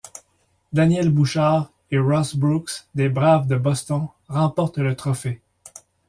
[0.73, 5.43] Daniel Bouchard et Ross Brooks des Braves de Boston remporte le trophée.